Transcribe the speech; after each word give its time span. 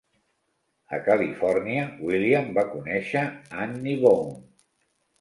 A 0.97 0.99
Califòrnia, 1.07 1.85
William 2.09 2.51
va 2.59 2.67
conèixer 2.75 3.25
Annie 3.67 3.99
Bone. 4.09 4.39